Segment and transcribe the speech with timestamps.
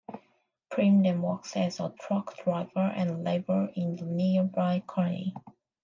[0.71, 5.35] Prem then works as a truck driver and laborer in the nearby quarry.